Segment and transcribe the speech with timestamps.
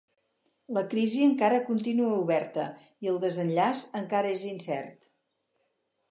[0.75, 2.65] La crisi encara continua oberta
[3.07, 5.11] i el desenllaç encara és incert.